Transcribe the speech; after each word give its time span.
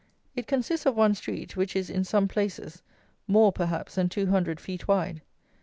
It 0.35 0.47
consists 0.47 0.87
of 0.87 0.97
one 0.97 1.13
street, 1.13 1.55
which 1.55 1.75
is, 1.75 1.87
in 1.87 2.03
some 2.03 2.27
places, 2.27 2.81
more, 3.27 3.51
perhaps, 3.51 3.93
than 3.93 4.09
two 4.09 4.25
hundred 4.25 4.59
feet 4.59 4.87
wide. 4.87 5.21